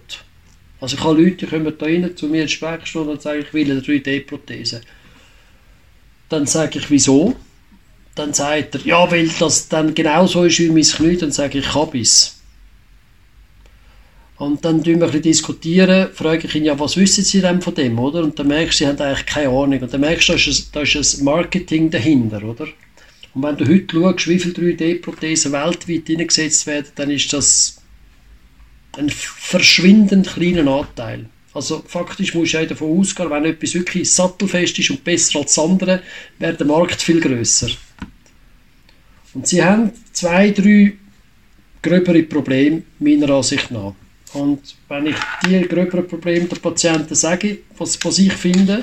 [0.80, 3.52] Also ich habe Leute, die kommen da rein zu mir ins Sprechstunde und sagen, ich
[3.54, 4.82] will eine 3D-Prothese.
[6.28, 7.34] Dann sage ich, wieso?
[8.14, 11.16] Dann sagt er, ja, weil das dann genauso ist wie mein Knie.
[11.16, 12.35] Dann sage ich, ich habe es.
[14.38, 17.74] Und dann diskutieren wir ein diskutieren, frage ich ihn, ja, was wissen Sie denn von
[17.74, 18.22] dem, oder?
[18.22, 19.80] Und dann merkst du, sie haben eigentlich keine Ahnung.
[19.80, 22.66] Und dann merkst du, da ist, ein, da ist ein Marketing dahinter, oder?
[23.34, 27.78] Und wenn du heute schaust, wie viele 3D-Prothesen weltweit eingesetzt werden, dann ist das
[28.98, 31.26] ein verschwindend kleiner Anteil.
[31.54, 35.64] Also faktisch musst du davon ausgehen, wenn etwas wirklich sattelfest ist und besser als das
[35.64, 36.02] andere,
[36.38, 37.68] wäre der Markt viel grösser.
[39.32, 40.92] Und sie haben zwei, drei
[41.82, 43.94] gröbere Probleme, meiner Ansicht nach.
[44.36, 48.82] Und wenn ich die gröberen Probleme der Patienten sage, was, was ich finde,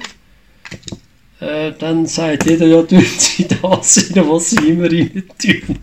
[1.40, 5.80] äh, dann sagt jeder, ja, tun Sie das rein, was Sie immer rein tun.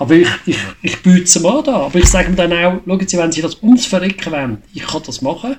[0.00, 1.86] Aber ich, ich, ich biete es mal da.
[1.86, 4.86] Aber ich sage mir dann auch, schauen Sie, wenn Sie das ums Verrecken wollen, ich
[4.86, 5.56] kann das machen.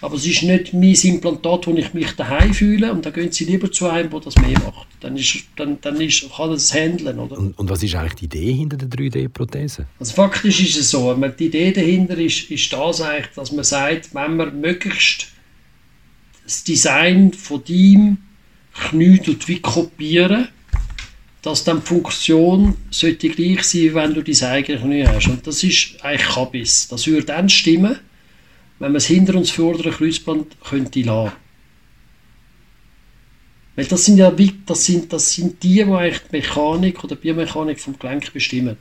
[0.00, 3.44] Aber es ist nicht mein Implantat, wo ich mich daheim fühle und dann gehen sie
[3.44, 4.86] lieber zu einem, der das mehr macht.
[5.00, 7.18] Dann, ist, dann, dann ist, kann das handeln.
[7.18, 7.36] Oder?
[7.36, 9.86] Und, und was ist eigentlich die Idee hinter der 3D-Prothese?
[9.98, 14.14] Also faktisch ist es so, die Idee dahinter ist, ist das eigentlich, dass man sagt,
[14.14, 15.28] wenn man möglichst
[16.44, 18.18] das Design von deinem
[18.72, 20.48] Knie wie kopieren
[21.42, 25.28] dass dann die Funktion sollte gleich sein, wenn du dein eigenes Knie hast.
[25.28, 26.88] Und das ist eigentlich Kabis.
[26.88, 27.96] Das würde dann stimmen,
[28.78, 31.32] wenn man es hinter uns vordere Kreuzband könnte lassen.
[33.76, 34.34] Weil das sind ja
[34.66, 38.76] das sind, das sind die, die eigentlich die Mechanik oder die Biomechanik vom Gelenk bestimmen.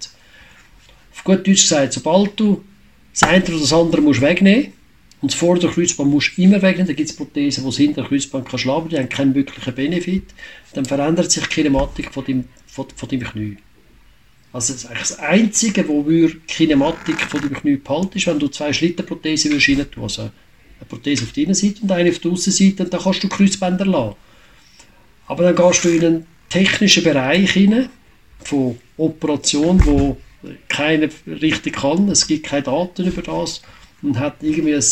[1.13, 2.63] Auf gut Deutsch gesagt, sobald du
[3.11, 4.73] das eine oder das andere musst wegnehmen
[5.21, 8.49] und das vordere Kreuzband musst immer wegnehmen, dann gibt es Prothesen, die das hintere Kreuzband
[8.49, 10.33] kann schlagen, die haben keinen wirklichen Benefit,
[10.73, 13.57] dann verändert sich die Kinematik von deinem, von, von deinem Knie.
[14.57, 19.51] Also das, Einzige, wo wir Kinematik von dem Knie behalten, ist, wenn du zwei Schlittenprothesen
[19.51, 20.31] rein tun Also eine
[20.89, 24.15] Prothese auf der Innenseite und eine auf der Außenseite, dann kannst du Kreuzbänder lassen.
[25.27, 27.89] Aber dann gehst du in einen technischen Bereich hinein,
[28.39, 30.17] von Operation, wo
[30.69, 33.61] keiner richtig kann, es gibt keine Daten über das
[34.01, 34.83] und hat irgendwie ein,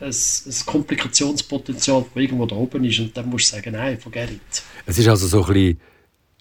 [0.00, 4.32] ein, ein Komplikationspotenzial, das irgendwo da oben ist und dann musst du sagen, nein, forget
[4.32, 4.64] it.
[4.84, 5.80] Es ist also so ein bisschen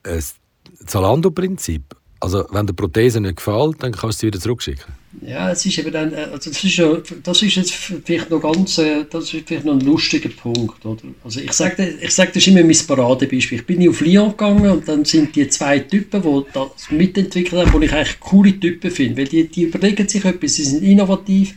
[0.03, 2.00] ein Zalando-Prinzip.
[2.21, 4.93] Also wenn der Prothese nicht gefällt, dann kannst du sie wieder zurückschicken.
[5.21, 8.41] Ja, es ist eben dann, äh, also das ist, ja, das ist jetzt vielleicht noch
[8.41, 11.01] ganz, äh, das ist vielleicht noch ein lustiger Punkt, oder?
[11.23, 13.59] Also ich sage, ich sage, das ist immer mein Paradebeispiel.
[13.59, 17.81] Ich bin auf Lyon gegangen und dann sind die zwei Typen, die das mitentwickelt haben,
[17.81, 21.55] die ich eigentlich coole Typen finde, weil die, die überlegen sich etwas, sie sind innovativ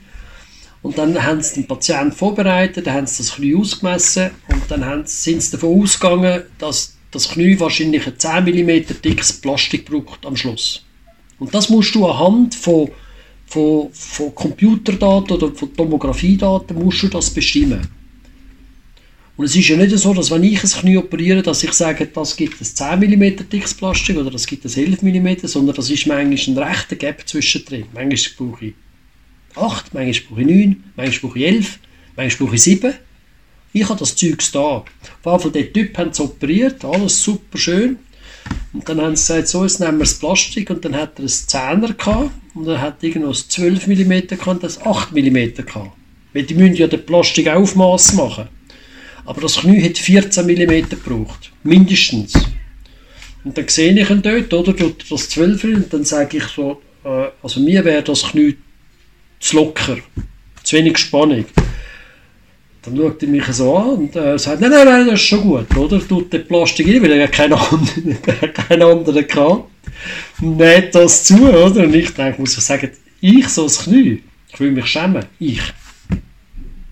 [0.84, 5.06] Und dann haben sie den Patienten vorbereitet, dann haben sie das Knie ausgemessen und dann
[5.06, 10.36] sind sie davon ausgegangen, dass das Knie wahrscheinlich ein 10 mm dickes Plastik braucht am
[10.36, 10.84] Schluss.
[11.38, 12.90] Und das musst du anhand von,
[13.46, 17.86] von, von Computerdaten oder von Tomographiedaten musst du das bestimmen.
[19.36, 22.06] Und es ist ja nicht so, dass wenn ich ein Knie operiere, dass ich sage,
[22.06, 25.90] das gibt ein 10 mm dickes Plastik oder das gibt ein 11 mm, sondern das
[25.90, 27.86] ist manchmal ein rechter Gap zwischendrin.
[27.92, 28.74] Manchmal brauche ich
[29.56, 31.78] 8, manchmal brauche ich 9, manchmal brauche ich 11,
[32.16, 32.94] manchmal brauche ich 7.
[33.76, 34.60] Ich habe das Zeug da.
[34.60, 34.86] Auf
[35.24, 37.98] jeden Fall, der Typ haben operiert, alles super schön.
[38.72, 41.20] Und dann haben sie gesagt, so, jetzt nehmen wir das Plastik und dann hat er
[41.20, 45.54] einen 10er gehabt und er hat irgendwo ein 12 mm gehabt und das 8 mm
[45.56, 45.90] gehabt.
[46.32, 48.48] Weil die müssen ja den Plastik Aufmaß machen.
[49.24, 51.50] Aber das Knie hat 14 mm gebraucht.
[51.64, 52.34] Mindestens.
[53.42, 56.80] Und dann sehe ich ihn dort, oder, tut das 12 und dann sage ich so,
[57.04, 58.56] äh, also mir wäre das Knie
[59.40, 59.98] zu locker,
[60.62, 61.44] zu wenig Spannung.
[62.84, 65.42] Dann schaut er mich so an und äh, sagt, nein, nein, nein, das ist schon
[65.42, 66.06] gut, oder?
[66.06, 68.22] Tut den Plastik rein, weil er ja keinen anderen,
[68.54, 69.62] keinen anderen kann.
[70.40, 71.84] Näht das zu, oder?
[71.84, 75.62] Und ich denke, muss ich sagen, ich so das Knie, ich will mich schämen, ich.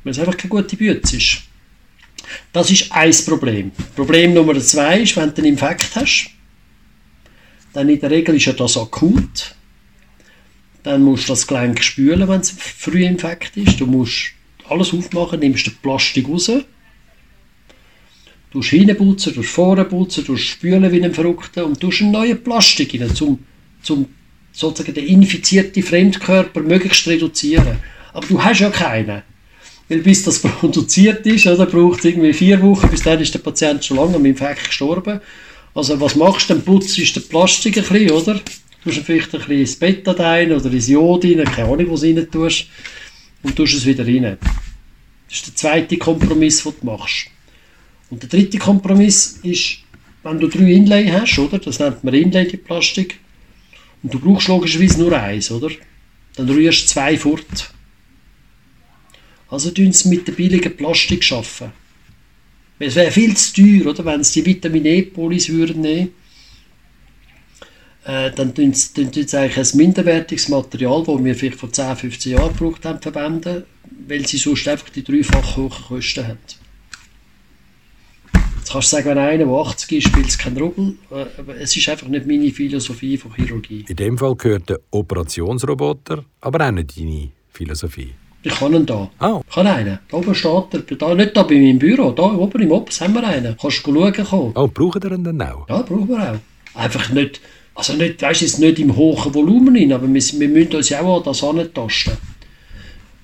[0.02, 1.42] Weil es einfach keine gute Bütze ist.
[2.52, 3.70] Das ist ein Problem.
[3.94, 6.30] Problem Nummer zwei ist, wenn du einen Infekt hast,
[7.74, 9.54] dann in der Regel ist ja das akut.
[10.82, 13.78] Dann musst du das Gelenk spülen, wenn es früh Infekt ist.
[13.80, 14.32] Du musst
[14.72, 16.50] alles aufmachen, nimmst den Plastik raus,
[18.52, 23.00] du hinputzen, du vorne putzen, du spülen wie ein Verrückter und du einen neuen Plastik
[23.00, 23.38] rein, um,
[23.88, 24.06] um
[24.52, 27.78] sozusagen den infizierten Fremdkörper möglichst reduzieren.
[28.12, 29.22] Aber du hast ja keinen.
[29.88, 33.38] Weil bis das produziert ist, oder, braucht es irgendwie vier Wochen, bis dann ist der
[33.38, 35.20] Patient schon lange am Infekt gestorben.
[35.74, 36.54] Also was machst du?
[36.54, 38.34] Dann putzt du den Plastik ein bisschen, oder?
[38.34, 42.06] Du tust vielleicht ein bisschen ins Betadine oder ins Jod rein, keine Ahnung, was du
[42.14, 42.66] rein tust
[43.42, 44.38] und tust es wieder rein.
[45.28, 47.26] Das ist der zweite Kompromiss, den du machst.
[48.10, 49.78] Und der dritte Kompromiss ist,
[50.22, 51.58] wenn du drei Inlay hast, oder?
[51.58, 53.18] Das nennt man Inlay, die Plastik.
[54.02, 55.70] Und du brauchst logischerweise nur eins, oder?
[56.36, 57.72] Dann rührst du zwei fort.
[59.48, 61.72] Also tun sie mit der billigen Plastik arbeiten.
[62.78, 64.04] Es wäre viel zu teuer, oder?
[64.04, 66.10] Wenn sie die Vitamin E-Polis würden nehmen
[68.04, 72.52] äh, dann tun sie, eigentlich ein minderwertiges Material, das wir vielleicht vor 10, 15 Jahren
[72.52, 73.64] gebraucht haben, verwenden,
[74.08, 76.38] weil sie sonst einfach die dreifach hohen Kosten haben.
[78.58, 81.56] Jetzt kannst du sagen, wenn einer, der 80 ist, spielt es keinen Rubel, äh, aber
[81.56, 83.84] es ist einfach nicht meine Philosophie von Chirurgie.
[83.88, 88.14] In dem Fall gehört der Operationsroboter, aber auch nicht deine Philosophie.
[88.44, 89.08] Ich kann ihn da.
[89.20, 89.42] Oh.
[89.48, 90.00] Ich kann einen.
[90.08, 90.96] Da oben steht er.
[90.96, 92.10] Da, nicht da bei meinem Büro.
[92.10, 93.56] Da oben im Ops haben wir einen.
[93.56, 94.52] Kannst du schauen kommen.
[94.56, 95.68] Oh, brauchen wir ihn dann auch?
[95.68, 96.38] Ja, brauchen wir auch.
[96.80, 97.40] Einfach nicht
[97.74, 101.00] also nicht, weißt, jetzt nicht im hohen Volumen rein, aber wir, wir müssen uns ja
[101.00, 102.16] auch an das antasten.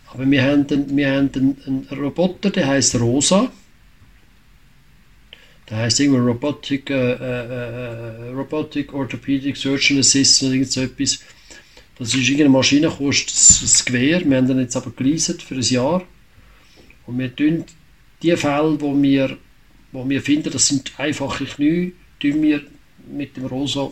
[0.06, 3.52] Aber wir haben, einen, wir haben einen, einen Roboter, der heißt Rosa.
[5.68, 11.20] Der heißt irgendwie Robotic, äh, äh, äh, Robotic Orthopedic Surgeon Assistant oder so etwas.
[11.98, 14.22] Das ist irgendeine Maschine, kostet das Gewehr.
[14.24, 16.04] Wir haben den jetzt aber geleastet für ein Jahr.
[17.06, 17.64] Und wir tun
[18.22, 19.36] die Fälle, wo wir,
[19.92, 22.62] wo wir finden, das sind einfache Knie, tun wir
[23.10, 23.90] mit dem Rosa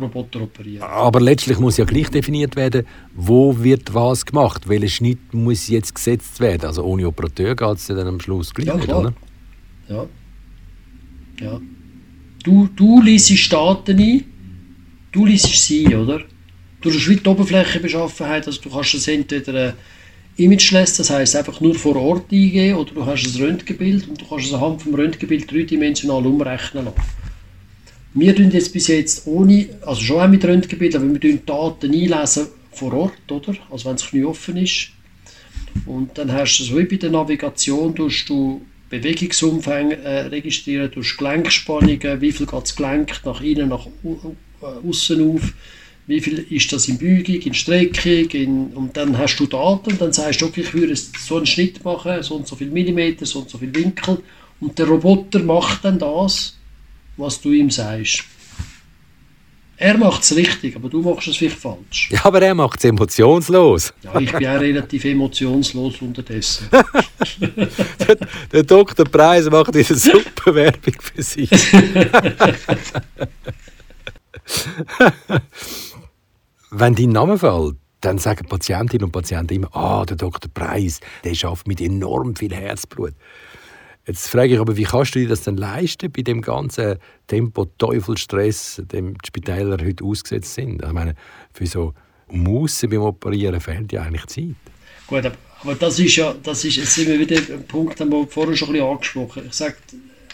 [0.00, 0.82] Roboter operieren.
[0.82, 4.68] Aber letztlich muss ja gleich definiert werden, wo wird was gemacht.
[4.68, 6.66] Welcher Schnitt muss jetzt gesetzt werden?
[6.66, 9.12] Also ohne Operateur geht es ja dann am Schluss gleich ja, nicht, oder?
[9.88, 10.06] Ja.
[11.40, 11.60] ja.
[12.44, 14.24] Du, du liest Daten ein,
[15.12, 16.20] du liest sie, oder?
[16.80, 19.72] Du hast wie die Oberflächenbeschaffenheit, also du kannst es entweder äh,
[20.36, 24.26] imageless, das heißt einfach nur vor Ort eingeben, oder du hast ein Röntgenbild und du
[24.26, 27.00] kannst es anhand vom Röntgenbild dreidimensional umrechnen lassen.
[28.12, 31.92] Wir tun jetzt bis jetzt ohne, also schon auch mit Röntgenbild, aber wir tun Daten
[31.92, 33.56] einlesen vor Ort, oder?
[33.70, 34.90] Also wenn es offen ist.
[35.86, 41.00] Und dann hast du so wie bei der Navigation, tust du Bewegungsumfang äh, registrieren, du
[41.00, 45.52] Gelenkspannungen, wie viel geht das Gelenk nach innen, nach äh, außen auf,
[46.08, 50.00] wie viel ist das in Beugung, in Streckung, in, und dann hast du Daten und
[50.00, 53.24] dann sagst du, okay, ich würde so einen Schnitt machen, so und so viel Millimeter,
[53.24, 54.18] so und so viel Winkel
[54.58, 56.56] und der Roboter macht dann das
[57.20, 58.24] was du ihm sagst.
[59.76, 62.10] Er macht es richtig, aber du machst es vielleicht falsch.
[62.10, 63.94] Ja, aber er macht es emotionslos.
[64.02, 66.68] Ja, ich bin auch relativ emotionslos unterdessen.
[67.40, 68.18] der,
[68.52, 69.06] der Dr.
[69.06, 71.50] Preis macht eine super Werbung für sich.
[76.70, 80.50] Wenn dein Name fällt, dann sagen Patientinnen und Patienten immer, ah, oh, der Dr.
[80.52, 83.14] Preis, der schafft mit enorm viel Herzblut.
[84.10, 87.66] Jetzt frage ich aber, wie kannst du dir das denn leisten bei dem ganzen Tempo
[87.78, 90.82] Teufelstress, dem die Spitäler heute ausgesetzt sind?
[90.82, 91.14] Ich meine,
[91.52, 91.94] für so
[92.26, 94.56] Musse beim Operieren fehlt ja eigentlich Zeit.
[95.06, 98.26] Gut, aber das ist ja, das ist, jetzt sind wir wieder ein Punkt, den wir
[98.26, 99.76] vorhin schon ein bisschen angesprochen Ich sage,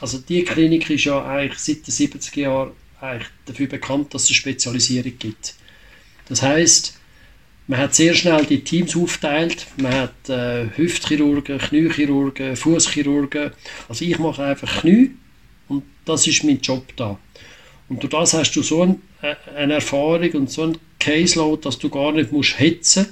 [0.01, 2.71] also die Klinik ist ja eigentlich seit den 70er Jahren
[3.03, 5.55] eigentlich dafür bekannt, dass es Spezialisierung gibt.
[6.31, 6.99] Das heißt,
[7.69, 9.67] man hat sehr schnell die Teams aufteilt.
[9.77, 13.51] Man hat äh, Hüftchirurgen, Kniechirurgen, Fußchirurgen.
[13.89, 15.13] Also ich mache einfach Knie
[15.69, 17.19] und das ist mein Job da.
[17.89, 21.79] Und durch das hast du so ein, äh, eine Erfahrung und so ein Caseload, dass
[21.79, 23.07] du gar nicht musst hetzen,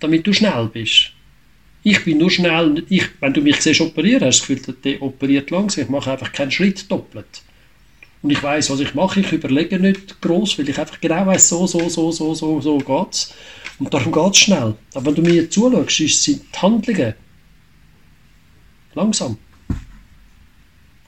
[0.00, 1.12] damit du schnell bist.
[1.84, 5.02] Ich bin nur schnell, ich, wenn du mich siehst operieren, hast du das Gefühl, der
[5.02, 5.84] operiert langsam.
[5.84, 7.42] Ich mache einfach keinen Schritt doppelt.
[8.22, 9.20] Und ich weiß, was ich mache.
[9.20, 12.78] Ich überlege nicht groß, weil ich einfach genau weiß, so, so, so, so, so, so
[12.78, 13.34] geht's.
[13.78, 14.74] Und darum geht es schnell.
[14.94, 17.14] Aber wenn du mir zuschaust, sind die Handlungen
[18.94, 19.38] langsam.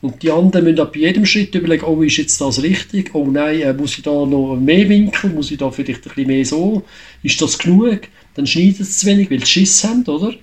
[0.00, 3.14] Und die anderen müssen ab jedem Schritt überlegen, oh, ist jetzt das richtig?
[3.14, 5.30] Oh nein, äh, muss ich da noch mehr Winkel?
[5.30, 6.82] Muss ich da vielleicht ein bisschen mehr so?
[7.22, 8.00] Ist das genug?
[8.34, 10.34] Dann schneidet es zu wenig, weil sie Schiss haben, oder?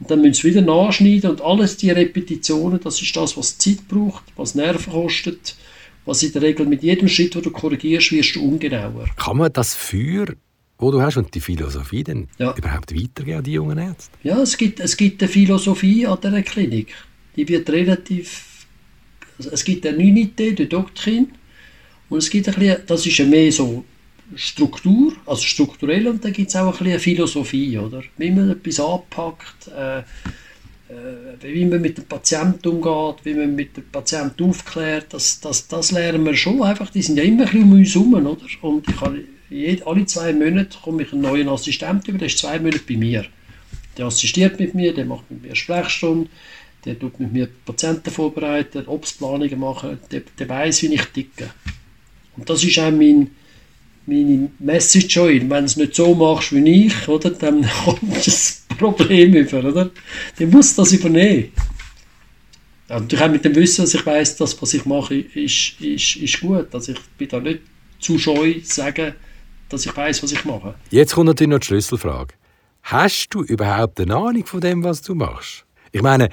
[0.00, 3.88] Und dann müssen sie wieder nachschneiden und alles die Repetitionen, das ist das, was Zeit
[3.88, 5.54] braucht, was Nerven kostet,
[6.04, 9.06] was in der Regel mit jedem Schritt, den du korrigierst, wirst du ungenauer.
[9.16, 10.26] Kann man das Feuer
[10.78, 12.54] wo du hast und die Philosophie dann ja.
[12.56, 14.10] überhaupt weitergeben an die jungen Ärzte?
[14.22, 16.94] Ja, es gibt, es gibt eine Philosophie an dieser Klinik.
[17.36, 18.66] Die wird relativ...
[19.38, 21.28] Also es gibt eine Unität, eine Doktrin
[22.08, 23.84] und es gibt ein bisschen, das ist mehr so
[24.36, 28.02] Struktur, also strukturell und dann gibt es auch ein bisschen eine Philosophie, oder?
[28.16, 30.02] Wie man etwas anpackt, äh,
[31.40, 35.90] wie man mit dem Patienten umgeht, wie man mit dem Patienten aufklärt, das, das, das
[35.90, 38.46] lernen wir schon einfach, die sind ja immer ein bisschen um uns herum, oder?
[38.62, 42.38] Und ich habe jede, alle zwei Monate komme ich einen neuen Assistent über, der ist
[42.38, 43.24] zwei Monate bei mir.
[43.96, 46.28] Der assistiert mit mir, der macht mit mir Sprechstunden,
[46.84, 51.50] der tut mit mir Patienten vorbereiten, Obstplanungen machen, der, der weiß, wie ich ticke.
[52.36, 53.30] Und das ist auch mein,
[54.06, 55.28] meine Message schon.
[55.28, 59.90] Wenn du es nicht so machst wie ich, oder, dann kommt das Problem über, oder?
[60.38, 61.52] Der muss das übernehmen.
[62.88, 66.16] Ja, natürlich auch mit dem Wissen, dass ich weiß, dass was ich mache, ist, ist,
[66.16, 66.74] ist gut.
[66.74, 67.60] Also ich bin da nicht
[67.98, 69.14] zu scheu zu sagen,
[69.68, 70.74] dass ich weiß, was ich mache.
[70.90, 72.34] Jetzt kommt natürlich noch die Schlüsselfrage.
[72.82, 75.64] Hast du überhaupt eine Ahnung von dem, was du machst?
[75.92, 76.28] Ich meine,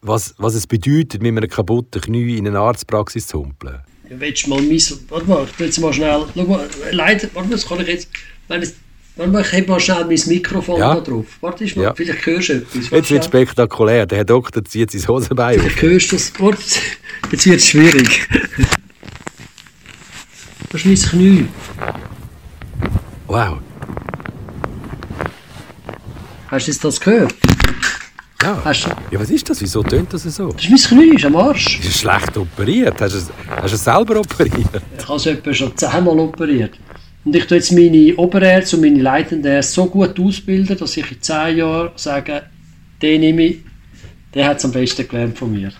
[0.00, 3.80] was, was es bedeutet, mit einem kaputten Knie in eine Arztpraxis zu humpeln.
[4.18, 4.80] Willst du mal mein...
[5.08, 6.24] Warte mal, ich jetzt mal schnell...
[6.34, 7.28] Schau mal, leider...
[7.34, 8.08] Warte mal, das kann ich jetzt...
[8.48, 8.74] Wenn es,
[9.16, 10.94] Warte mal, ich habe mal schnell mein Mikrofon ja.
[10.94, 11.26] da drauf.
[11.40, 11.94] Warte mal, ja.
[11.94, 12.74] vielleicht hörst du etwas.
[12.74, 14.06] Warte jetzt wird es spektakulär.
[14.06, 16.32] Der Herr Doktor zieht sein Hosenbein Vielleicht hörst du das...
[16.38, 16.62] Warte,
[17.30, 18.28] jetzt wird es schwierig.
[20.70, 21.46] das ist mein Knie.
[23.26, 23.58] Wow.
[26.48, 27.34] Hast du das gehört?
[28.42, 28.60] Ja.
[28.64, 28.90] Hast du?
[29.12, 29.60] Ja, was ist das?
[29.60, 30.50] Wieso tönt das so?
[30.50, 31.78] Das ist mein Knie, ist am Arsch.
[31.78, 33.00] Ist es schlecht operiert?
[33.00, 34.82] Hast du es, hast du es selber operiert?
[34.98, 36.76] Ich habe es etwa schon zehnmal operiert.
[37.24, 41.08] Und ich tue jetzt meine Oberärzte und meine Leitenden Ärzte so gut ausbilden, dass ich
[41.08, 42.42] in zehn Jahren sage,
[43.00, 43.58] den nehme ich,
[44.34, 45.72] der hat es am besten gelernt von mir.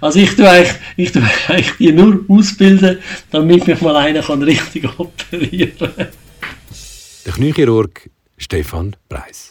[0.00, 2.98] Also ich tue eigentlich, ich tue eigentlich die nur ausbilden,
[3.32, 6.06] damit mich mal einer kann richtig operieren kann.
[7.26, 9.50] Der Kniechirurg Stefan Preis.